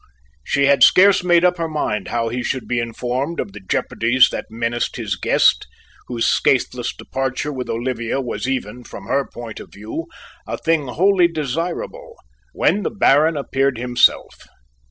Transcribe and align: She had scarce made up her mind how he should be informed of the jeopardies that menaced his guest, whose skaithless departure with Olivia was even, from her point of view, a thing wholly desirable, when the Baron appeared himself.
She 0.43 0.65
had 0.65 0.81
scarce 0.81 1.23
made 1.23 1.45
up 1.45 1.57
her 1.59 1.67
mind 1.67 2.07
how 2.07 2.29
he 2.29 2.41
should 2.41 2.67
be 2.67 2.79
informed 2.79 3.39
of 3.39 3.51
the 3.51 3.59
jeopardies 3.59 4.29
that 4.31 4.49
menaced 4.49 4.95
his 4.95 5.15
guest, 5.15 5.67
whose 6.07 6.25
skaithless 6.25 6.91
departure 6.97 7.53
with 7.53 7.69
Olivia 7.69 8.19
was 8.19 8.47
even, 8.49 8.83
from 8.83 9.05
her 9.05 9.29
point 9.31 9.59
of 9.59 9.71
view, 9.71 10.07
a 10.47 10.57
thing 10.57 10.87
wholly 10.87 11.27
desirable, 11.27 12.15
when 12.51 12.81
the 12.81 12.89
Baron 12.89 13.37
appeared 13.37 13.77
himself. 13.77 14.47